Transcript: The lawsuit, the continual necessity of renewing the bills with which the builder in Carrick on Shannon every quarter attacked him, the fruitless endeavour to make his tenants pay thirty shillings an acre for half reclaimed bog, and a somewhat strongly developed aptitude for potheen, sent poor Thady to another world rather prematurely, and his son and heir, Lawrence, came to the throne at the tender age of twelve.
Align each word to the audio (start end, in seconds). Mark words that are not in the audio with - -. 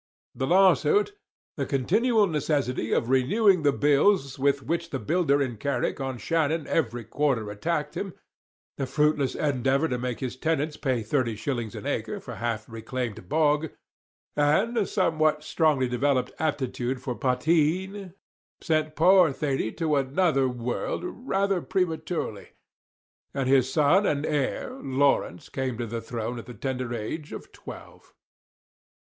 The 0.33 0.47
lawsuit, 0.47 1.15
the 1.57 1.67
continual 1.67 2.25
necessity 2.25 2.91
of 2.91 3.09
renewing 3.11 3.61
the 3.61 3.71
bills 3.71 4.39
with 4.39 4.63
which 4.63 4.89
the 4.89 4.97
builder 4.97 5.43
in 5.43 5.57
Carrick 5.57 6.01
on 6.01 6.17
Shannon 6.17 6.65
every 6.65 7.03
quarter 7.03 7.51
attacked 7.51 7.93
him, 7.95 8.15
the 8.77 8.87
fruitless 8.87 9.35
endeavour 9.35 9.87
to 9.89 9.99
make 9.99 10.19
his 10.19 10.35
tenants 10.35 10.75
pay 10.75 11.03
thirty 11.03 11.35
shillings 11.35 11.75
an 11.75 11.85
acre 11.85 12.19
for 12.19 12.33
half 12.37 12.67
reclaimed 12.67 13.29
bog, 13.29 13.69
and 14.35 14.75
a 14.75 14.87
somewhat 14.87 15.43
strongly 15.43 15.87
developed 15.87 16.31
aptitude 16.39 16.99
for 16.99 17.13
potheen, 17.13 18.15
sent 18.59 18.95
poor 18.95 19.31
Thady 19.31 19.71
to 19.73 19.97
another 19.97 20.49
world 20.49 21.03
rather 21.05 21.61
prematurely, 21.61 22.53
and 23.35 23.47
his 23.47 23.71
son 23.71 24.07
and 24.07 24.25
heir, 24.25 24.79
Lawrence, 24.81 25.47
came 25.47 25.77
to 25.77 25.85
the 25.85 26.01
throne 26.01 26.39
at 26.39 26.47
the 26.47 26.55
tender 26.55 26.91
age 26.91 27.31
of 27.31 27.51
twelve. 27.51 28.15